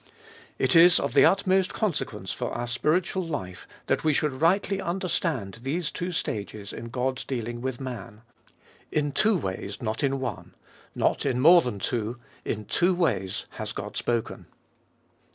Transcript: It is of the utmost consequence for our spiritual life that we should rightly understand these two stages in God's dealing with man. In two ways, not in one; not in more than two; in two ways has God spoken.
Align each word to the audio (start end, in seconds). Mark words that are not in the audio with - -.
It 0.57 0.75
is 0.75 0.99
of 0.99 1.13
the 1.13 1.25
utmost 1.27 1.75
consequence 1.75 2.31
for 2.33 2.51
our 2.53 2.65
spiritual 2.65 3.23
life 3.23 3.67
that 3.85 4.03
we 4.03 4.13
should 4.13 4.41
rightly 4.41 4.81
understand 4.81 5.59
these 5.61 5.91
two 5.91 6.11
stages 6.11 6.73
in 6.73 6.89
God's 6.89 7.23
dealing 7.23 7.61
with 7.61 7.79
man. 7.79 8.23
In 8.91 9.11
two 9.11 9.37
ways, 9.37 9.79
not 9.79 10.03
in 10.03 10.19
one; 10.19 10.55
not 10.95 11.23
in 11.23 11.39
more 11.39 11.61
than 11.61 11.77
two; 11.77 12.17
in 12.43 12.65
two 12.65 12.95
ways 12.95 13.45
has 13.59 13.73
God 13.73 13.95
spoken. 13.95 14.47